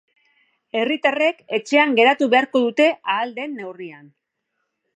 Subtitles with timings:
[0.79, 4.09] Herritarrek etxean geratu beharko dute ahal den neurrian.